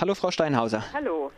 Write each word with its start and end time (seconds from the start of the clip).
Hallo, 0.00 0.14
Frau 0.14 0.30
Steinhauser. 0.30 0.84
Hallo. 0.92 1.32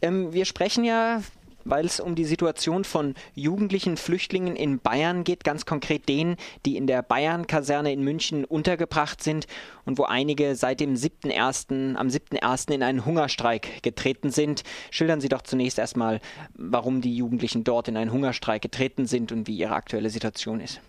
Ähm, 0.00 0.32
wir 0.32 0.44
sprechen 0.44 0.84
ja 0.84 1.20
weil 1.68 1.84
es 1.84 2.00
um 2.00 2.14
die 2.14 2.24
Situation 2.24 2.84
von 2.84 3.14
jugendlichen 3.34 3.96
Flüchtlingen 3.96 4.56
in 4.56 4.78
Bayern 4.78 5.24
geht, 5.24 5.44
ganz 5.44 5.66
konkret 5.66 6.08
denen, 6.08 6.36
die 6.64 6.76
in 6.76 6.86
der 6.86 7.02
Bayern-Kaserne 7.02 7.92
in 7.92 8.02
München 8.02 8.44
untergebracht 8.44 9.22
sind 9.22 9.46
und 9.84 9.98
wo 9.98 10.04
einige 10.04 10.54
seit 10.54 10.80
dem 10.80 10.94
7.1., 10.94 11.96
am 11.96 12.08
7.1. 12.08 12.72
in 12.72 12.82
einen 12.82 13.04
Hungerstreik 13.04 13.82
getreten 13.82 14.30
sind. 14.30 14.62
Schildern 14.90 15.20
Sie 15.20 15.28
doch 15.28 15.42
zunächst 15.42 15.78
erstmal, 15.78 16.20
warum 16.54 17.00
die 17.00 17.16
Jugendlichen 17.16 17.64
dort 17.64 17.88
in 17.88 17.96
einen 17.96 18.12
Hungerstreik 18.12 18.62
getreten 18.62 19.06
sind 19.06 19.32
und 19.32 19.46
wie 19.48 19.56
ihre 19.56 19.74
aktuelle 19.74 20.10
Situation 20.10 20.60
ist. 20.60 20.80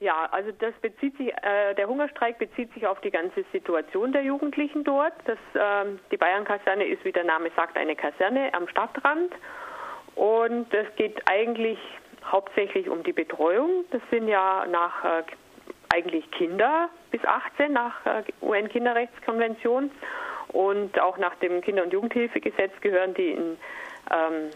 Ja, 0.00 0.28
also 0.30 0.50
das 0.58 0.72
bezieht 0.80 1.14
sich, 1.18 1.28
äh, 1.28 1.74
der 1.74 1.86
Hungerstreik 1.86 2.38
bezieht 2.38 2.72
sich 2.72 2.86
auf 2.86 2.98
die 3.02 3.10
ganze 3.10 3.44
Situation 3.52 4.12
der 4.12 4.22
Jugendlichen 4.22 4.82
dort. 4.82 5.12
Das, 5.26 5.38
äh, 5.52 5.90
die 6.10 6.16
Bayern-Kaserne 6.16 6.84
ist, 6.84 7.04
wie 7.04 7.12
der 7.12 7.24
Name 7.24 7.50
sagt, 7.54 7.76
eine 7.76 7.94
Kaserne 7.94 8.52
am 8.54 8.66
Stadtrand. 8.66 9.30
Und 10.14 10.72
es 10.72 10.86
geht 10.96 11.20
eigentlich 11.30 11.78
hauptsächlich 12.24 12.88
um 12.88 13.02
die 13.02 13.12
Betreuung. 13.12 13.84
Das 13.90 14.00
sind 14.10 14.26
ja 14.26 14.66
nach 14.70 15.04
äh, 15.04 15.22
eigentlich 15.94 16.30
Kinder 16.30 16.88
bis 17.10 17.22
18 17.22 17.70
nach 17.70 18.06
äh, 18.06 18.22
UN-Kinderrechtskonvention. 18.40 19.90
Und 20.48 20.98
auch 20.98 21.18
nach 21.18 21.34
dem 21.36 21.60
Kinder- 21.60 21.82
und 21.82 21.92
Jugendhilfegesetz 21.92 22.72
gehören 22.80 23.12
die 23.12 23.32
in 23.32 23.58
ähm, 24.10 24.50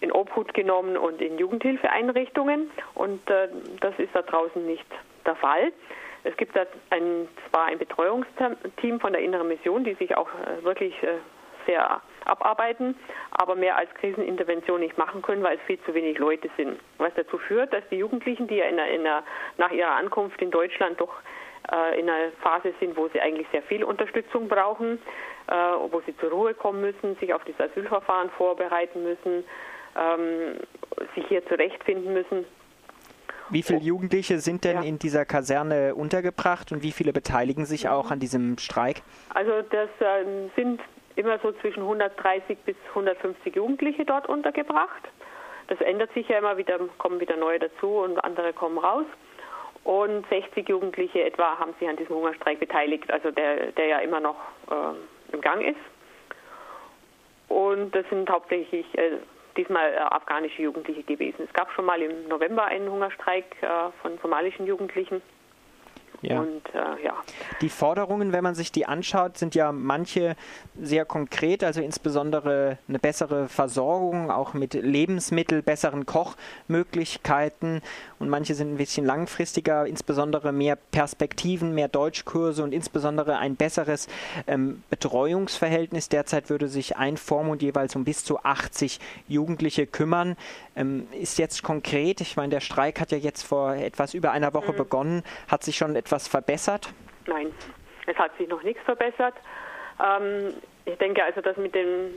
in 0.00 0.12
Obhut 0.12 0.54
genommen 0.54 0.96
und 0.96 1.20
in 1.20 1.38
Jugendhilfeeinrichtungen. 1.38 2.70
Und 2.94 3.28
äh, 3.30 3.48
das 3.80 3.98
ist 3.98 4.14
da 4.14 4.22
draußen 4.22 4.64
nicht 4.64 4.86
der 5.26 5.36
Fall. 5.36 5.72
Es 6.24 6.36
gibt 6.36 6.54
da 6.54 6.66
ein, 6.90 7.28
zwar 7.48 7.66
ein 7.66 7.78
Betreuungsteam 7.78 9.00
von 9.00 9.12
der 9.12 9.22
Inneren 9.22 9.48
Mission, 9.48 9.84
die 9.84 9.94
sich 9.94 10.16
auch 10.16 10.28
äh, 10.28 10.62
wirklich 10.62 10.94
äh, 11.02 11.16
sehr 11.66 12.00
abarbeiten, 12.24 12.96
aber 13.30 13.54
mehr 13.54 13.76
als 13.76 13.92
Krisenintervention 13.94 14.80
nicht 14.80 14.98
machen 14.98 15.22
können, 15.22 15.42
weil 15.42 15.56
es 15.56 15.62
viel 15.62 15.80
zu 15.82 15.94
wenig 15.94 16.18
Leute 16.18 16.50
sind. 16.56 16.78
Was 16.98 17.12
dazu 17.14 17.38
führt, 17.38 17.72
dass 17.72 17.82
die 17.90 17.96
Jugendlichen, 17.96 18.46
die 18.46 18.56
ja 18.56 18.66
in 18.66 18.78
einer, 18.78 18.90
in 18.90 19.00
einer, 19.00 19.22
nach 19.56 19.70
ihrer 19.70 19.92
Ankunft 19.92 20.40
in 20.42 20.50
Deutschland 20.50 21.00
doch 21.00 21.14
äh, 21.72 21.98
in 21.98 22.08
einer 22.08 22.32
Phase 22.42 22.74
sind, 22.80 22.96
wo 22.96 23.08
sie 23.08 23.20
eigentlich 23.20 23.46
sehr 23.52 23.62
viel 23.62 23.84
Unterstützung 23.84 24.48
brauchen, 24.48 25.00
äh, 25.46 25.52
wo 25.90 26.02
sie 26.06 26.16
zur 26.18 26.30
Ruhe 26.30 26.54
kommen 26.54 26.80
müssen, 26.80 27.16
sich 27.16 27.32
auf 27.32 27.42
das 27.44 27.70
Asylverfahren 27.70 28.30
vorbereiten 28.30 29.02
müssen, 29.02 29.44
ähm, 29.96 30.56
sich 31.14 31.26
hier 31.28 31.46
zurechtfinden 31.46 32.12
müssen. 32.12 32.44
Wie 33.50 33.62
viele 33.62 33.80
Jugendliche 33.80 34.38
sind 34.38 34.64
denn 34.64 34.76
ja. 34.76 34.82
in 34.82 34.98
dieser 35.00 35.24
Kaserne 35.24 35.96
untergebracht 35.96 36.70
und 36.70 36.84
wie 36.84 36.92
viele 36.92 37.12
beteiligen 37.12 37.66
sich 37.66 37.88
auch 37.88 38.12
an 38.12 38.20
diesem 38.20 38.58
Streik? 38.58 39.02
Also 39.34 39.62
das 39.62 39.88
äh, 39.98 40.24
sind 40.54 40.80
immer 41.16 41.38
so 41.40 41.50
zwischen 41.52 41.80
130 41.80 42.58
bis 42.64 42.76
150 42.90 43.56
Jugendliche 43.56 44.04
dort 44.04 44.28
untergebracht. 44.28 45.08
Das 45.66 45.80
ändert 45.80 46.12
sich 46.14 46.28
ja 46.28 46.38
immer 46.38 46.56
wieder, 46.56 46.78
kommen 46.98 47.20
wieder 47.20 47.36
neue 47.36 47.58
dazu 47.58 47.88
und 47.98 48.18
andere 48.18 48.52
kommen 48.52 48.78
raus. 48.78 49.06
Und 49.82 50.26
60 50.28 50.68
Jugendliche 50.68 51.24
etwa 51.24 51.58
haben 51.58 51.74
sich 51.80 51.88
an 51.88 51.96
diesem 51.96 52.14
Hungerstreik 52.16 52.60
beteiligt, 52.60 53.10
also 53.10 53.30
der, 53.30 53.72
der 53.72 53.86
ja 53.86 53.98
immer 53.98 54.20
noch 54.20 54.36
äh, 54.70 55.32
im 55.34 55.40
Gang 55.40 55.62
ist. 55.62 55.80
Und 57.48 57.94
das 57.94 58.04
sind 58.10 58.30
hauptsächlich 58.30 58.86
äh, 58.96 59.18
diesmal 59.56 59.92
äh, 59.92 59.96
afghanische 59.98 60.62
Jugendliche 60.62 61.02
gewesen. 61.02 61.44
Es 61.46 61.52
gab 61.52 61.72
schon 61.72 61.84
mal 61.84 62.00
im 62.00 62.28
November 62.28 62.64
einen 62.64 62.90
Hungerstreik 62.90 63.56
äh, 63.62 63.66
von 64.02 64.18
somalischen 64.22 64.66
Jugendlichen. 64.66 65.22
Ja. 66.22 66.40
Und 66.40 66.62
äh, 66.74 67.04
ja. 67.04 67.14
Die 67.60 67.68
Forderungen, 67.68 68.32
wenn 68.32 68.44
man 68.44 68.54
sich 68.54 68.72
die 68.72 68.86
anschaut, 68.86 69.38
sind 69.38 69.54
ja 69.54 69.72
manche 69.72 70.36
sehr 70.80 71.04
konkret, 71.04 71.64
also 71.64 71.80
insbesondere 71.80 72.78
eine 72.88 72.98
bessere 72.98 73.48
Versorgung, 73.48 74.30
auch 74.30 74.52
mit 74.52 74.74
Lebensmitteln, 74.74 75.62
besseren 75.62 76.04
Kochmöglichkeiten 76.06 77.80
und 78.18 78.28
manche 78.28 78.54
sind 78.54 78.74
ein 78.74 78.76
bisschen 78.76 79.06
langfristiger, 79.06 79.86
insbesondere 79.86 80.52
mehr 80.52 80.76
Perspektiven, 80.76 81.74
mehr 81.74 81.88
Deutschkurse 81.88 82.62
und 82.62 82.72
insbesondere 82.72 83.38
ein 83.38 83.56
besseres 83.56 84.08
ähm, 84.46 84.82
Betreuungsverhältnis. 84.90 86.10
Derzeit 86.10 86.50
würde 86.50 86.68
sich 86.68 86.98
ein 86.98 87.16
Vormund 87.16 87.62
jeweils 87.62 87.96
um 87.96 88.04
bis 88.04 88.24
zu 88.24 88.38
80 88.42 89.00
Jugendliche 89.26 89.86
kümmern. 89.86 90.36
Ähm, 90.76 91.06
ist 91.18 91.38
jetzt 91.38 91.62
konkret, 91.62 92.20
ich 92.20 92.36
meine, 92.36 92.50
der 92.50 92.60
Streik 92.60 93.00
hat 93.00 93.10
ja 93.10 93.18
jetzt 93.18 93.42
vor 93.42 93.74
etwas 93.74 94.12
über 94.12 94.32
einer 94.32 94.52
Woche 94.52 94.72
mhm. 94.72 94.76
begonnen, 94.76 95.22
hat 95.48 95.64
sich 95.64 95.78
schon 95.78 95.96
etwas 95.96 96.09
verbessert? 96.18 96.92
Nein, 97.26 97.52
es 98.06 98.16
hat 98.16 98.36
sich 98.38 98.48
noch 98.48 98.62
nichts 98.62 98.82
verbessert. 98.84 99.34
Ähm, 100.04 100.54
ich 100.84 100.96
denke 100.98 101.22
also, 101.24 101.40
dass 101.40 101.56
mit 101.56 101.74
dem, 101.74 102.14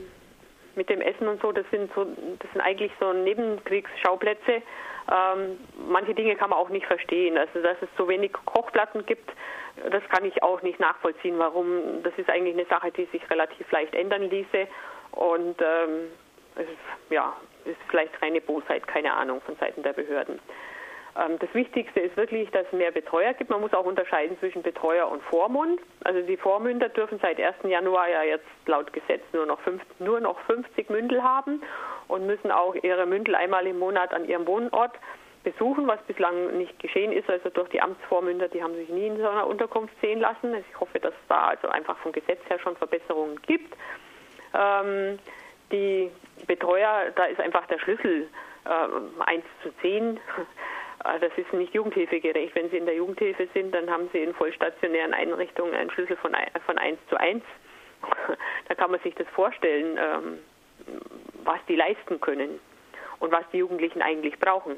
mit 0.74 0.88
dem 0.88 1.00
Essen 1.00 1.28
und 1.28 1.40
so, 1.40 1.52
das 1.52 1.66
sind 1.70 1.90
so, 1.94 2.04
das 2.04 2.50
sind 2.52 2.60
eigentlich 2.60 2.92
so 2.98 3.12
Nebenkriegsschauplätze. 3.12 4.62
Ähm, 5.12 5.58
manche 5.88 6.14
Dinge 6.14 6.34
kann 6.36 6.50
man 6.50 6.58
auch 6.58 6.70
nicht 6.70 6.86
verstehen. 6.86 7.36
Also 7.36 7.62
dass 7.62 7.76
es 7.82 7.88
so 7.96 8.08
wenig 8.08 8.32
Kochplatten 8.32 9.04
gibt, 9.06 9.30
das 9.90 10.02
kann 10.08 10.24
ich 10.24 10.42
auch 10.42 10.62
nicht 10.62 10.80
nachvollziehen. 10.80 11.38
Warum? 11.38 12.02
Das 12.02 12.12
ist 12.16 12.30
eigentlich 12.30 12.54
eine 12.54 12.66
Sache, 12.66 12.90
die 12.92 13.04
sich 13.06 13.28
relativ 13.30 13.70
leicht 13.70 13.94
ändern 13.94 14.30
ließe. 14.30 14.66
Und 15.12 15.60
ähm, 15.60 16.10
es 16.56 16.62
ist, 16.62 17.10
ja, 17.10 17.36
ist 17.64 17.76
vielleicht 17.88 18.20
reine 18.22 18.40
Bosheit, 18.40 18.86
keine 18.86 19.12
Ahnung 19.12 19.40
von 19.42 19.56
Seiten 19.56 19.82
der 19.82 19.92
Behörden. 19.92 20.38
Ähm, 21.16 21.38
das 21.38 21.52
Wichtigste 21.54 22.00
ist 22.00 22.16
wirklich, 22.16 22.50
dass 22.50 22.66
es 22.66 22.72
mehr 22.72 22.90
Betreuer 22.90 23.32
gibt. 23.34 23.50
Man 23.50 23.60
muss 23.60 23.72
auch 23.72 23.84
unterscheiden 23.84 24.38
zwischen 24.38 24.62
Betreuer 24.62 25.08
und 25.08 25.22
Vormund. 25.24 25.80
Also 26.04 26.20
die 26.22 26.36
Vormünder 26.36 26.88
dürfen 26.88 27.18
seit 27.20 27.40
1. 27.40 27.56
Januar 27.64 28.08
ja 28.08 28.22
jetzt 28.22 28.46
laut 28.66 28.92
Gesetz 28.92 29.22
nur 29.32 29.46
noch, 29.46 29.60
fünf, 29.60 29.82
nur 29.98 30.20
noch 30.20 30.38
50 30.40 30.90
Mündel 30.90 31.22
haben 31.22 31.62
und 32.08 32.26
müssen 32.26 32.50
auch 32.50 32.74
ihre 32.74 33.06
Mündel 33.06 33.34
einmal 33.34 33.66
im 33.66 33.78
Monat 33.78 34.12
an 34.12 34.26
ihrem 34.26 34.46
Wohnort 34.46 34.92
besuchen, 35.44 35.86
was 35.86 36.00
bislang 36.02 36.56
nicht 36.56 36.78
geschehen 36.78 37.12
ist. 37.12 37.28
Also 37.28 37.50
durch 37.50 37.68
die 37.68 37.80
Amtsvormünder, 37.80 38.48
die 38.48 38.62
haben 38.62 38.74
sich 38.74 38.88
nie 38.88 39.06
in 39.06 39.18
so 39.18 39.28
einer 39.28 39.46
Unterkunft 39.46 39.94
sehen 40.00 40.20
lassen. 40.20 40.54
Also 40.54 40.64
ich 40.68 40.80
hoffe, 40.80 40.98
dass 40.98 41.12
es 41.12 41.28
da 41.28 41.48
also 41.48 41.68
einfach 41.68 41.96
vom 41.98 42.12
Gesetz 42.12 42.40
her 42.48 42.58
schon 42.58 42.76
Verbesserungen 42.76 43.40
gibt. 43.42 43.76
Ähm, 44.54 45.18
die 45.70 46.10
Betreuer, 46.46 47.10
da 47.14 47.24
ist 47.24 47.40
einfach 47.40 47.66
der 47.66 47.78
Schlüssel 47.78 48.28
äh, 48.64 49.22
1 49.26 49.44
zu 49.62 49.70
10. 49.82 50.18
Äh, 51.04 51.20
das 51.20 51.32
ist 51.36 51.52
nicht 51.52 51.74
jugendhilfegerecht. 51.74 52.54
Wenn 52.54 52.70
Sie 52.70 52.76
in 52.76 52.86
der 52.86 52.96
Jugendhilfe 52.96 53.48
sind, 53.54 53.74
dann 53.74 53.90
haben 53.90 54.08
Sie 54.12 54.18
in 54.18 54.34
vollstationären 54.34 55.14
Einrichtungen 55.14 55.74
einen 55.74 55.90
Schlüssel 55.90 56.16
von, 56.16 56.34
von 56.66 56.78
1 56.78 56.98
zu 57.08 57.16
1. 57.18 57.42
Da 58.68 58.74
kann 58.74 58.90
man 58.90 59.00
sich 59.00 59.14
das 59.14 59.26
vorstellen, 59.28 59.98
ähm, 59.98 60.38
was 61.44 61.58
die 61.68 61.76
leisten 61.76 62.20
können 62.20 62.58
und 63.20 63.30
was 63.30 63.44
die 63.52 63.58
Jugendlichen 63.58 64.00
eigentlich 64.00 64.38
brauchen. 64.38 64.76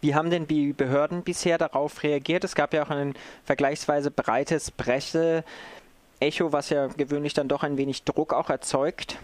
Wie 0.00 0.14
haben 0.14 0.30
denn 0.30 0.46
die 0.46 0.72
Behörden 0.72 1.24
bisher 1.24 1.58
darauf 1.58 2.02
reagiert? 2.02 2.44
Es 2.44 2.54
gab 2.54 2.72
ja 2.74 2.84
auch 2.84 2.90
ein 2.90 3.14
vergleichsweise 3.44 4.10
breites 4.10 4.70
Presse-Echo, 4.70 6.52
was 6.52 6.70
ja 6.70 6.88
gewöhnlich 6.88 7.34
dann 7.34 7.48
doch 7.48 7.62
ein 7.62 7.76
wenig 7.76 8.04
Druck 8.04 8.32
auch 8.32 8.50
erzeugt. 8.50 9.18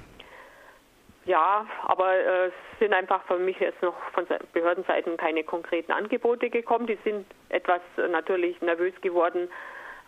Ja, 1.24 1.66
aber 1.84 2.14
äh, 2.14 2.46
es 2.46 2.78
sind 2.80 2.92
einfach 2.92 3.22
für 3.24 3.38
mich 3.38 3.58
jetzt 3.60 3.80
noch 3.80 3.94
von 4.12 4.26
Behördenseiten 4.52 5.16
keine 5.16 5.44
konkreten 5.44 5.92
Angebote 5.92 6.50
gekommen. 6.50 6.86
Die 6.86 6.98
sind 7.04 7.26
etwas 7.48 7.80
äh, 7.96 8.08
natürlich 8.08 8.60
nervös 8.60 8.92
geworden, 9.02 9.48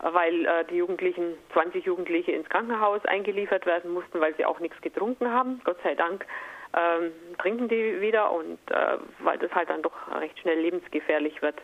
weil 0.00 0.44
äh, 0.44 0.64
die 0.64 0.76
Jugendlichen, 0.76 1.34
20 1.52 1.84
Jugendliche 1.84 2.32
ins 2.32 2.48
Krankenhaus 2.48 3.04
eingeliefert 3.04 3.64
werden 3.64 3.92
mussten, 3.92 4.20
weil 4.20 4.34
sie 4.34 4.44
auch 4.44 4.58
nichts 4.58 4.80
getrunken 4.80 5.30
haben. 5.30 5.60
Gott 5.64 5.78
sei 5.84 5.94
Dank 5.94 6.26
ähm, 6.76 7.12
trinken 7.38 7.68
die 7.68 8.00
wieder 8.00 8.32
und 8.32 8.58
äh, 8.70 8.98
weil 9.20 9.38
das 9.38 9.52
halt 9.54 9.70
dann 9.70 9.82
doch 9.82 9.94
recht 10.20 10.38
schnell 10.40 10.58
lebensgefährlich 10.58 11.40
wird. 11.42 11.60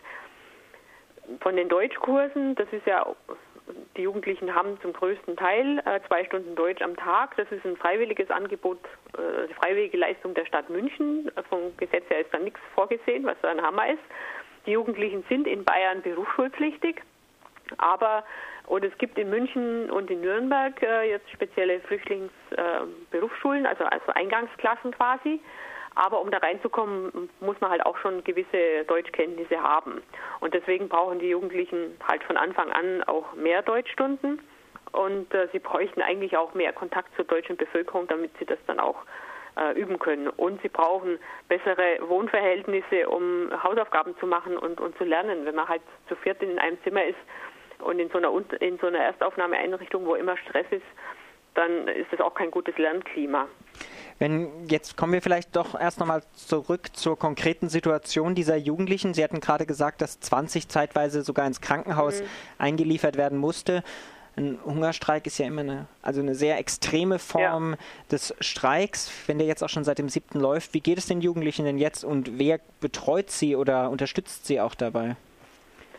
Von 1.41 1.57
den 1.57 1.69
Deutschkursen, 1.69 2.55
das 2.55 2.69
ist 2.73 2.87
ja 2.87 3.05
die 3.97 4.03
Jugendlichen 4.03 4.55
haben 4.55 4.81
zum 4.81 4.93
größten 4.93 5.37
Teil 5.37 5.83
äh, 5.85 6.01
zwei 6.09 6.25
Stunden 6.25 6.55
Deutsch 6.55 6.83
am 6.83 6.97
Tag. 6.97 7.37
Das 7.37 7.51
ist 7.51 7.65
ein 7.65 7.77
freiwilliges 7.77 8.31
Angebot, 8.31 8.79
äh, 9.17 9.49
die 9.49 9.55
freiwillige 9.55 9.97
Leistung 9.97 10.35
der 10.35 10.47
Stadt 10.47 10.69
München. 10.71 11.31
Vom 11.49 11.77
Gesetz 11.77 12.09
her 12.09 12.21
ist 12.21 12.33
da 12.33 12.39
nichts 12.39 12.61
vorgesehen, 12.75 13.25
was 13.25 13.37
ein 13.43 13.61
Hammer 13.63 13.89
ist. 13.89 14.03
Die 14.67 14.73
Jugendlichen 14.73 15.25
sind 15.29 15.47
in 15.47 15.65
Bayern 15.65 16.03
berufsschulpflichtig, 16.03 17.01
aber 17.79 18.25
und 18.67 18.85
es 18.85 18.97
gibt 18.99 19.19
in 19.19 19.31
München 19.31 19.91
und 19.91 20.11
in 20.11 20.21
Nürnberg 20.21 20.81
äh, 20.83 21.11
jetzt 21.11 21.29
spezielle 21.31 21.81
Flüchtlingsberufsschulen, 21.81 23.67
also, 23.67 23.85
also 23.85 24.13
Eingangsklassen 24.15 24.93
quasi. 24.93 25.41
Aber 26.01 26.23
um 26.23 26.31
da 26.31 26.39
reinzukommen, 26.39 27.29
muss 27.41 27.61
man 27.61 27.71
halt 27.71 27.85
auch 27.85 27.99
schon 27.99 28.25
gewisse 28.25 28.87
Deutschkenntnisse 28.87 29.63
haben. 29.63 30.03
Und 30.41 30.55
deswegen 30.55 30.89
brauchen 30.89 31.19
die 31.19 31.29
Jugendlichen 31.29 31.95
halt 32.09 32.25
von 32.25 32.39
Anfang 32.39 32.73
an 32.73 33.03
auch 33.03 33.35
mehr 33.35 33.61
Deutschstunden. 33.61 34.41
Und 34.93 35.35
äh, 35.35 35.49
sie 35.53 35.59
bräuchten 35.59 36.01
eigentlich 36.01 36.39
auch 36.39 36.55
mehr 36.55 36.73
Kontakt 36.73 37.15
zur 37.17 37.27
deutschen 37.27 37.59
Bevölkerung, 37.59 38.09
damit 38.09 38.31
sie 38.39 38.47
das 38.47 38.59
dann 38.67 38.81
auch 38.81 38.97
äh, 39.59 39.79
üben 39.79 39.99
können. 39.99 40.31
Und 40.31 40.63
sie 40.63 40.71
brauchen 40.71 41.19
bessere 41.49 41.99
Wohnverhältnisse, 42.09 43.07
um 43.07 43.51
Hausaufgaben 43.63 44.17
zu 44.21 44.27
machen 44.27 44.57
und, 44.57 44.81
und 44.81 44.97
zu 44.97 45.05
lernen. 45.05 45.45
Wenn 45.45 45.55
man 45.55 45.69
halt 45.69 45.83
zu 46.09 46.17
viert 46.17 46.43
in 46.43 46.59
einem 46.59 46.83
Zimmer 46.83 47.05
ist 47.05 47.19
und 47.79 47.99
in 47.99 48.09
so 48.09 48.17
einer, 48.17 48.33
in 48.61 48.79
so 48.79 48.87
einer 48.87 49.01
Erstaufnahmeeinrichtung, 49.01 50.07
wo 50.07 50.15
immer 50.15 50.39
Stress 50.39 50.67
ist, 50.71 50.87
dann 51.53 51.89
ist 51.89 52.11
das 52.11 52.23
auch 52.23 52.35
kein 52.35 52.51
gutes 52.51 52.79
Lernklima. 52.79 53.49
Wenn 54.21 54.69
jetzt 54.69 54.99
kommen 54.99 55.15
wir 55.15 55.23
vielleicht 55.23 55.57
doch 55.57 55.75
erst 55.79 55.99
nochmal 55.99 56.23
zurück 56.35 56.95
zur 56.95 57.19
konkreten 57.19 57.71
Situation 57.71 58.35
dieser 58.35 58.57
Jugendlichen. 58.57 59.15
Sie 59.15 59.25
hatten 59.25 59.41
gerade 59.41 59.65
gesagt, 59.65 60.03
dass 60.03 60.21
20 60.21 60.69
zeitweise 60.69 61.23
sogar 61.23 61.47
ins 61.47 61.63
Krankenhaus 61.63 62.21
mhm. 62.21 62.27
eingeliefert 62.59 63.17
werden 63.17 63.39
musste. 63.39 63.83
Ein 64.37 64.59
Hungerstreik 64.63 65.27
ist 65.27 65.39
ja 65.39 65.47
immer 65.47 65.63
eine, 65.63 65.87
also 66.03 66.21
eine 66.21 66.35
sehr 66.35 66.59
extreme 66.59 67.19
Form 67.19 67.73
ja. 67.73 67.79
des 68.13 68.35
Streiks, 68.41 69.11
wenn 69.27 69.39
der 69.39 69.47
jetzt 69.47 69.65
auch 69.65 69.71
schon 69.71 69.85
seit 69.85 69.99
dem 69.99 70.11
siebten 70.11 70.39
läuft. 70.39 70.75
Wie 70.75 70.81
geht 70.81 70.99
es 70.99 71.07
den 71.07 71.23
Jugendlichen 71.23 71.65
denn 71.65 71.79
jetzt 71.79 72.05
und 72.05 72.39
wer 72.39 72.61
betreut 72.81 73.31
sie 73.31 73.57
oder 73.57 73.89
unterstützt 73.89 74.47
sie 74.47 74.61
auch 74.61 74.75
dabei? 74.75 75.17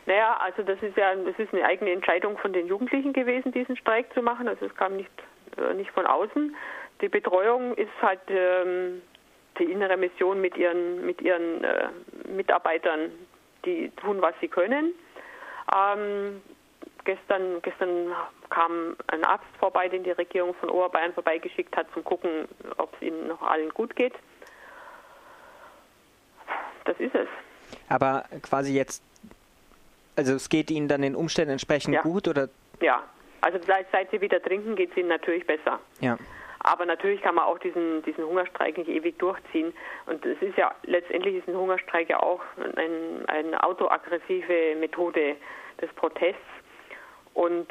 Naja, 0.06 0.38
also 0.40 0.62
das 0.62 0.82
ist 0.84 0.96
ja 0.96 1.16
das 1.16 1.38
ist 1.40 1.54
eine 1.54 1.66
eigene 1.66 1.92
Entscheidung 1.92 2.38
von 2.38 2.54
den 2.54 2.68
Jugendlichen 2.68 3.14
gewesen, 3.14 3.52
diesen 3.52 3.76
Streik 3.78 4.14
zu 4.14 4.22
machen. 4.22 4.48
Also 4.48 4.68
es 4.68 4.76
kam 4.76 4.96
nicht, 4.96 5.12
äh, 5.58 5.74
nicht 5.74 5.90
von 5.90 6.06
außen. 6.06 6.56
Die 7.02 7.10
Betreuung 7.10 7.74
ist 7.76 7.90
halt 8.02 8.22
ähm, 8.30 9.02
die 9.58 9.66
innere 9.66 9.98
Mission 9.98 10.40
mit 10.40 10.56
ihren, 10.56 11.06
mit 11.06 11.22
ihren 11.22 11.64
äh, 11.64 11.90
Mitarbeitern, 12.28 13.12
die 13.66 13.90
tun, 13.98 14.22
was 14.22 14.34
sie 14.40 14.48
können. 14.48 14.94
Ähm, 15.76 16.42
gestern, 17.04 17.62
gestern 17.62 18.14
kam 18.50 18.96
ein 19.08 19.24
Arzt 19.24 19.46
vorbei, 19.60 19.88
den 19.88 20.04
die 20.04 20.12
Regierung 20.12 20.54
von 20.56 20.70
Oberbayern 20.70 21.14
vorbeigeschickt 21.14 21.76
hat, 21.76 21.88
zum 21.94 22.04
gucken, 22.04 22.48
ob 22.78 22.94
es 22.96 23.02
ihnen 23.02 23.28
noch 23.28 23.42
allen 23.42 23.70
gut 23.70 23.96
geht. 23.96 24.14
Das 26.86 27.00
ist 27.00 27.16
es. 27.16 27.28
Aber 27.90 28.26
quasi 28.42 28.74
jetzt, 28.74 29.04
also 30.16 30.34
es 30.34 30.50
geht 30.50 30.72
Ihnen 30.72 30.88
dann 30.88 31.02
den 31.02 31.16
Umständen 31.16 31.52
entsprechend 31.52 31.94
ja. 31.94 32.02
gut 32.02 32.28
oder? 32.28 32.50
Ja, 32.82 33.04
also 33.42 33.60
seit, 33.66 33.88
seit 33.92 34.12
Sie 34.12 34.20
wieder 34.20 34.42
trinken, 34.42 34.76
geht 34.76 34.92
es 34.92 34.98
Ihnen 34.98 35.10
natürlich 35.10 35.46
besser. 35.46 35.80
Ja. 36.00 36.18
Aber 36.64 36.86
natürlich 36.86 37.22
kann 37.22 37.36
man 37.36 37.46
auch 37.46 37.58
diesen, 37.60 38.04
diesen 38.04 38.26
Hungerstreik 38.26 38.78
nicht 38.78 38.90
ewig 38.90 39.18
durchziehen. 39.20 39.74
Und 40.06 40.26
es 40.26 40.42
ist 40.42 40.58
ja 40.58 40.74
letztendlich 40.84 41.36
ist 41.36 41.48
ein 41.48 41.58
Hungerstreik 41.58 42.10
ja 42.10 42.22
auch 42.22 42.42
ein, 42.58 43.28
eine 43.28 43.64
autoaggressive 43.64 44.76
Methode 44.80 45.36
des 45.82 45.92
Protests. 45.94 46.40
Und 47.34 47.68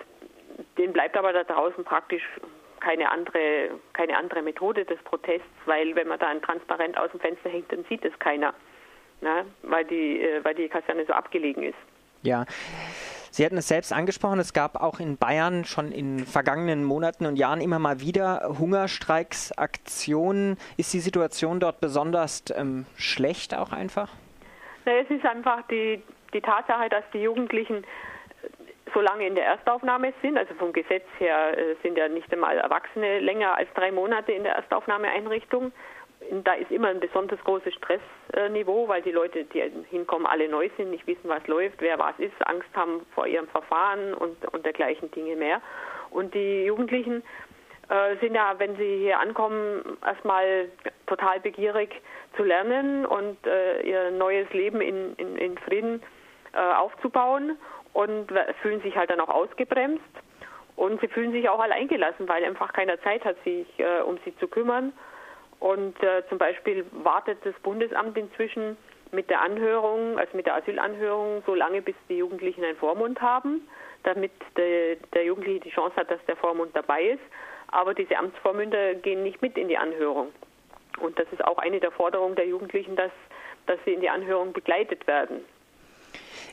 den 0.78 0.92
bleibt 0.92 1.16
aber 1.16 1.32
da 1.32 1.44
draußen 1.44 1.84
praktisch 1.84 2.24
keine 2.80 3.10
andere, 3.10 3.70
keine 3.92 4.16
andere 4.16 4.42
Methode 4.42 4.84
des 4.84 4.98
Protests, 5.04 5.46
weil 5.66 5.94
wenn 5.94 6.08
man 6.08 6.18
da 6.18 6.28
ein 6.28 6.42
Transparent 6.42 6.98
aus 6.98 7.10
dem 7.10 7.20
Fenster 7.20 7.50
hängt, 7.50 7.70
dann 7.70 7.84
sieht 7.84 8.04
es 8.04 8.18
keiner, 8.18 8.54
ne? 9.20 9.44
weil, 9.62 9.84
die, 9.84 10.22
äh, 10.22 10.42
weil 10.42 10.54
die 10.54 10.68
Kaserne 10.68 11.04
so 11.06 11.12
abgelegen 11.12 11.62
ist. 11.62 11.78
Ja. 12.22 12.44
Sie 13.40 13.46
hatten 13.46 13.56
es 13.56 13.68
selbst 13.68 13.90
angesprochen, 13.90 14.38
es 14.38 14.52
gab 14.52 14.82
auch 14.82 15.00
in 15.00 15.16
Bayern 15.16 15.64
schon 15.64 15.92
in 15.92 16.26
vergangenen 16.26 16.84
Monaten 16.84 17.24
und 17.24 17.36
Jahren 17.36 17.62
immer 17.62 17.78
mal 17.78 18.00
wieder 18.00 18.54
Hungerstreiksaktionen. 18.58 20.58
Ist 20.76 20.92
die 20.92 21.00
Situation 21.00 21.58
dort 21.58 21.80
besonders 21.80 22.44
ähm, 22.54 22.84
schlecht 22.98 23.56
auch 23.56 23.72
einfach? 23.72 24.10
Na, 24.84 24.92
es 24.92 25.08
ist 25.08 25.24
einfach 25.24 25.62
die, 25.68 26.02
die 26.34 26.42
Tatsache, 26.42 26.90
dass 26.90 27.04
die 27.14 27.22
Jugendlichen 27.22 27.86
so 28.92 29.00
lange 29.00 29.26
in 29.26 29.34
der 29.34 29.46
Erstaufnahme 29.46 30.12
sind, 30.20 30.36
also 30.36 30.52
vom 30.56 30.74
Gesetz 30.74 31.06
her 31.18 31.56
äh, 31.56 31.76
sind 31.82 31.96
ja 31.96 32.08
nicht 32.08 32.30
einmal 32.30 32.58
Erwachsene 32.58 33.20
länger 33.20 33.56
als 33.56 33.72
drei 33.72 33.90
Monate 33.90 34.32
in 34.32 34.42
der 34.42 34.56
Erstaufnahmeeinrichtung 34.56 35.72
da 36.44 36.52
ist 36.54 36.70
immer 36.70 36.88
ein 36.88 37.00
besonders 37.00 37.42
großes 37.44 37.74
Stressniveau, 37.74 38.88
weil 38.88 39.02
die 39.02 39.10
Leute, 39.10 39.44
die 39.44 39.62
hinkommen, 39.90 40.26
alle 40.26 40.48
neu 40.48 40.68
sind, 40.76 40.90
nicht 40.90 41.06
wissen, 41.06 41.28
was 41.28 41.46
läuft, 41.46 41.80
wer 41.80 41.98
was 41.98 42.18
ist, 42.18 42.34
Angst 42.46 42.68
haben 42.74 43.06
vor 43.14 43.26
ihrem 43.26 43.48
Verfahren 43.48 44.14
und, 44.14 44.36
und 44.52 44.64
dergleichen 44.64 45.10
Dinge 45.10 45.36
mehr. 45.36 45.60
Und 46.10 46.34
die 46.34 46.64
Jugendlichen 46.64 47.22
äh, 47.88 48.16
sind 48.20 48.34
ja, 48.34 48.54
wenn 48.58 48.76
sie 48.76 48.98
hier 48.98 49.18
ankommen, 49.18 49.98
erstmal 50.04 50.68
total 51.06 51.40
begierig 51.40 52.00
zu 52.36 52.44
lernen 52.44 53.06
und 53.06 53.38
äh, 53.46 53.82
ihr 53.82 54.10
neues 54.10 54.48
Leben 54.52 54.80
in, 54.80 55.14
in, 55.16 55.36
in 55.36 55.58
Frieden 55.58 56.02
äh, 56.52 56.58
aufzubauen 56.58 57.56
und 57.92 58.32
fühlen 58.62 58.80
sich 58.82 58.96
halt 58.96 59.10
dann 59.10 59.20
auch 59.20 59.28
ausgebremst. 59.28 60.04
Und 60.76 61.00
sie 61.00 61.08
fühlen 61.08 61.32
sich 61.32 61.48
auch 61.48 61.58
alleingelassen, 61.58 62.28
weil 62.28 62.44
einfach 62.44 62.72
keiner 62.72 63.00
Zeit 63.02 63.24
hat, 63.24 63.36
sich 63.44 63.66
äh, 63.78 64.00
um 64.02 64.18
sie 64.24 64.36
zu 64.36 64.48
kümmern. 64.48 64.92
Und 65.60 66.02
äh, 66.02 66.22
zum 66.28 66.38
Beispiel 66.38 66.86
wartet 66.90 67.38
das 67.44 67.54
Bundesamt 67.62 68.16
inzwischen 68.16 68.76
mit 69.12 69.28
der 69.28 69.42
Anhörung, 69.42 70.18
also 70.18 70.36
mit 70.36 70.46
der 70.46 70.56
Asylanhörung, 70.56 71.42
so 71.46 71.54
lange, 71.54 71.82
bis 71.82 71.94
die 72.08 72.16
Jugendlichen 72.16 72.64
einen 72.64 72.76
Vormund 72.76 73.20
haben, 73.20 73.68
damit 74.02 74.32
de, 74.56 74.96
der 75.12 75.24
Jugendliche 75.24 75.60
die 75.60 75.70
Chance 75.70 75.96
hat, 75.96 76.10
dass 76.10 76.24
der 76.26 76.36
Vormund 76.36 76.70
dabei 76.74 77.02
ist. 77.02 77.22
Aber 77.68 77.94
diese 77.94 78.16
Amtsvormünder 78.16 78.94
gehen 78.94 79.22
nicht 79.22 79.42
mit 79.42 79.56
in 79.58 79.68
die 79.68 79.76
Anhörung. 79.76 80.32
Und 80.98 81.18
das 81.18 81.26
ist 81.32 81.44
auch 81.44 81.58
eine 81.58 81.78
der 81.78 81.90
Forderungen 81.90 82.36
der 82.36 82.46
Jugendlichen, 82.46 82.96
dass, 82.96 83.12
dass 83.66 83.78
sie 83.84 83.92
in 83.92 84.00
die 84.00 84.10
Anhörung 84.10 84.52
begleitet 84.52 85.06
werden. 85.06 85.44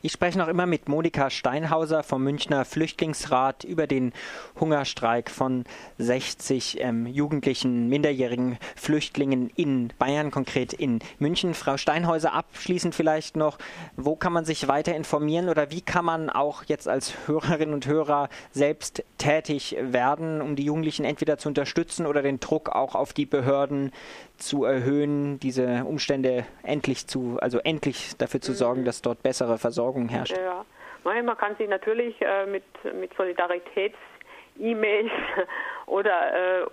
Ich 0.03 0.11
spreche 0.11 0.37
noch 0.37 0.47
immer 0.47 0.67
mit 0.67 0.87
Monika 0.87 1.31
Steinhauser 1.31 2.03
vom 2.03 2.23
Münchner 2.23 2.65
Flüchtlingsrat 2.65 3.63
über 3.63 3.87
den 3.87 4.13
Hungerstreik 4.59 5.31
von 5.31 5.63
60 5.97 6.81
ähm, 6.81 7.07
jugendlichen, 7.07 7.89
minderjährigen 7.89 8.59
Flüchtlingen 8.75 9.49
in 9.55 9.91
Bayern, 9.97 10.29
konkret 10.29 10.73
in 10.73 10.99
München. 11.17 11.55
Frau 11.55 11.77
Steinhauser, 11.77 12.33
abschließend 12.33 12.93
vielleicht 12.93 13.37
noch, 13.37 13.57
wo 13.95 14.15
kann 14.15 14.33
man 14.33 14.45
sich 14.45 14.67
weiter 14.67 14.95
informieren 14.95 15.49
oder 15.49 15.71
wie 15.71 15.81
kann 15.81 16.05
man 16.05 16.29
auch 16.29 16.63
jetzt 16.65 16.87
als 16.87 17.13
Hörerinnen 17.25 17.73
und 17.73 17.87
Hörer 17.87 18.29
selbst 18.51 19.03
tätig 19.17 19.77
werden, 19.81 20.41
um 20.41 20.55
die 20.55 20.65
Jugendlichen 20.65 21.05
entweder 21.05 21.39
zu 21.39 21.49
unterstützen 21.49 22.05
oder 22.05 22.21
den 22.21 22.39
Druck 22.39 22.69
auch 22.69 22.93
auf 22.93 23.13
die 23.13 23.25
Behörden 23.25 23.91
zu 24.37 24.63
erhöhen, 24.63 25.39
diese 25.39 25.83
Umstände 25.85 26.45
endlich 26.61 27.07
zu, 27.07 27.37
also 27.41 27.57
endlich 27.57 28.11
dafür 28.19 28.41
zu 28.41 28.53
sorgen, 28.53 28.85
dass 28.85 29.01
dort 29.01 29.23
bessere 29.23 29.57
Versorgung 29.57 29.86
herrscht. 30.09 30.35
Ja, 30.37 30.65
man 31.03 31.37
kann 31.37 31.55
sich 31.55 31.69
natürlich 31.69 32.21
äh, 32.21 32.45
mit, 32.45 32.63
mit 32.99 33.13
Solidaritäts-E-Mails 33.15 35.11
oder 35.85 36.61
äh, 36.61 36.65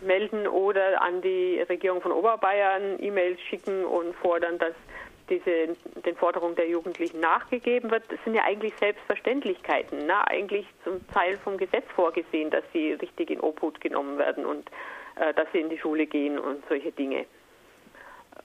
melden 0.00 0.46
oder 0.46 1.02
an 1.02 1.20
die 1.20 1.60
Regierung 1.68 2.00
von 2.00 2.12
Oberbayern 2.12 2.98
E-Mails 3.00 3.40
schicken 3.42 3.84
und 3.84 4.14
fordern, 4.16 4.58
dass 4.58 4.74
diese, 5.28 5.76
den 6.04 6.16
Forderungen 6.16 6.56
der 6.56 6.68
Jugendlichen 6.68 7.20
nachgegeben 7.20 7.90
wird. 7.90 8.04
Das 8.08 8.18
sind 8.24 8.34
ja 8.34 8.44
eigentlich 8.44 8.74
Selbstverständlichkeiten, 8.78 10.06
ne? 10.06 10.26
eigentlich 10.26 10.66
zum 10.84 11.06
Teil 11.08 11.36
vom 11.38 11.58
Gesetz 11.58 11.84
vorgesehen, 11.94 12.50
dass 12.50 12.64
sie 12.72 12.92
richtig 12.92 13.30
in 13.30 13.40
Obhut 13.40 13.80
genommen 13.80 14.18
werden 14.18 14.46
und 14.46 14.70
äh, 15.16 15.34
dass 15.34 15.46
sie 15.52 15.60
in 15.60 15.68
die 15.68 15.78
Schule 15.78 16.06
gehen 16.06 16.38
und 16.38 16.64
solche 16.68 16.92
Dinge. 16.92 17.26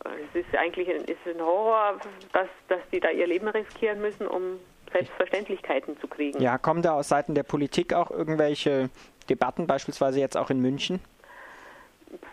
Es 0.05 0.45
ist 0.45 0.55
eigentlich 0.55 0.89
ein, 0.89 1.03
ist 1.05 1.25
ein 1.25 1.41
Horror, 1.41 1.99
dass, 2.33 2.47
dass 2.67 2.79
die 2.91 2.99
da 2.99 3.09
ihr 3.09 3.27
Leben 3.27 3.47
riskieren 3.47 4.01
müssen, 4.01 4.27
um 4.27 4.59
Selbstverständlichkeite 4.91 5.97
zu 5.99 6.07
kriegen. 6.07 6.41
Ja, 6.41 6.57
kommen 6.57 6.81
da 6.81 6.93
aus 6.93 7.09
Seiten 7.09 7.35
der 7.35 7.43
Politik 7.43 7.93
auch 7.93 8.11
irgendwelche 8.11 8.89
Debatten, 9.29 9.67
beispielsweise 9.67 10.19
jetzt 10.19 10.37
auch 10.37 10.49
in 10.49 10.61
München? 10.61 10.99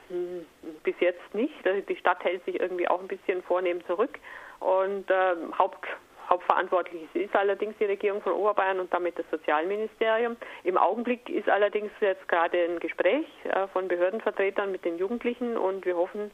Hm, 0.08 0.44
bis 0.82 0.94
jetzt 1.00 1.34
nicht. 1.34 1.54
Die 1.88 1.96
Stadt 1.96 2.22
hält 2.24 2.44
sich 2.44 2.60
irgendwie 2.60 2.88
auch 2.88 3.00
ein 3.00 3.08
bisschen 3.08 3.42
vornehm 3.42 3.84
zurück. 3.86 4.18
Und 4.58 5.10
äh, 5.10 5.36
Haupt, 5.58 5.86
Hauptverantwortlich 6.28 7.08
ist 7.14 7.34
allerdings 7.34 7.74
die 7.80 7.86
Regierung 7.86 8.22
von 8.22 8.32
Oberbayern 8.32 8.78
und 8.78 8.92
damit 8.92 9.18
das 9.18 9.26
Sozialministerium. 9.32 10.36
Im 10.62 10.76
Augenblick 10.76 11.28
ist 11.28 11.48
allerdings 11.48 11.90
jetzt 12.00 12.28
gerade 12.28 12.56
ein 12.56 12.78
Gespräch 12.78 13.26
äh, 13.44 13.66
von 13.68 13.88
Behördenvertretern 13.88 14.70
mit 14.70 14.84
den 14.84 14.96
Jugendlichen 14.96 15.56
und 15.56 15.84
wir 15.84 15.96
hoffen, 15.96 16.30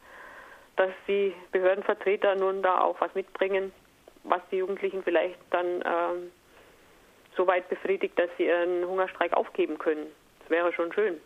dass 0.77 0.91
die 1.07 1.33
Behördenvertreter 1.51 2.35
nun 2.35 2.61
da 2.61 2.79
auch 2.81 2.99
was 3.01 3.13
mitbringen, 3.15 3.73
was 4.23 4.41
die 4.51 4.57
Jugendlichen 4.57 5.03
vielleicht 5.03 5.37
dann 5.49 5.83
ähm, 5.85 6.31
so 7.35 7.45
weit 7.47 7.67
befriedigt, 7.69 8.17
dass 8.17 8.29
sie 8.37 8.45
ihren 8.45 8.85
Hungerstreik 8.85 9.33
aufgeben 9.33 9.77
können. 9.77 10.07
Das 10.39 10.49
wäre 10.49 10.71
schon 10.73 10.93
schön. 10.93 11.19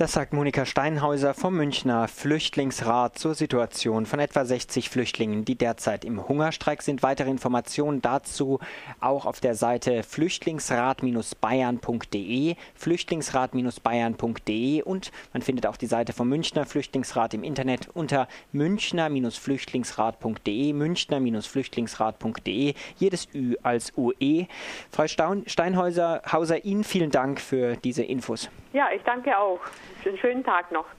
Das 0.00 0.12
sagt 0.12 0.32
Monika 0.32 0.64
Steinhäuser 0.64 1.34
vom 1.34 1.58
Münchner 1.58 2.08
Flüchtlingsrat 2.08 3.18
zur 3.18 3.34
Situation 3.34 4.06
von 4.06 4.18
etwa 4.18 4.46
60 4.46 4.88
Flüchtlingen, 4.88 5.44
die 5.44 5.56
derzeit 5.56 6.06
im 6.06 6.26
Hungerstreik 6.26 6.80
sind. 6.80 7.02
Weitere 7.02 7.28
Informationen 7.28 8.00
dazu 8.00 8.60
auch 9.00 9.26
auf 9.26 9.40
der 9.40 9.54
Seite 9.54 10.02
flüchtlingsrat-bayern.de, 10.02 12.54
flüchtlingsrat-bayern.de 12.74 14.82
und 14.84 15.12
man 15.34 15.42
findet 15.42 15.66
auch 15.66 15.76
die 15.76 15.84
Seite 15.84 16.14
vom 16.14 16.30
Münchner 16.30 16.64
Flüchtlingsrat 16.64 17.34
im 17.34 17.44
Internet 17.44 17.90
unter 17.92 18.26
münchner-flüchtlingsrat.de, 18.54 20.72
münchner-flüchtlingsrat.de, 20.72 22.72
jedes 22.96 23.28
Ü 23.34 23.56
als 23.62 23.92
UE. 23.98 24.46
Frau 24.90 25.06
Steinhäuser, 25.06 26.22
Hauser, 26.32 26.64
Ihnen 26.64 26.84
vielen 26.84 27.10
Dank 27.10 27.38
für 27.38 27.76
diese 27.76 28.02
Infos. 28.02 28.48
Ja, 28.72 28.88
ich 28.94 29.02
danke 29.02 29.36
auch. 29.36 29.60
Einen 30.04 30.18
schönen 30.18 30.44
Tag 30.44 30.70
noch. 30.70 30.86